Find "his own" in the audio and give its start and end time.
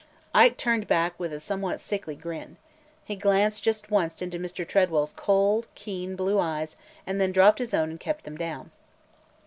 7.59-7.91